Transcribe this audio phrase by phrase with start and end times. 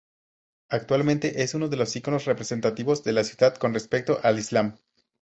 [0.69, 4.79] Actualmente es uno de los iconos representativos de la ciudad con respecto al islam.